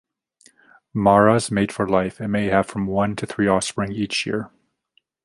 Maras 0.95 1.51
mate 1.51 1.71
for 1.71 1.87
life, 1.87 2.19
and 2.19 2.31
may 2.31 2.47
have 2.47 2.65
from 2.65 2.87
one 2.87 3.15
to 3.15 3.27
three 3.27 3.45
offspring 3.47 3.91
each 3.91 4.25
year. 4.25 4.49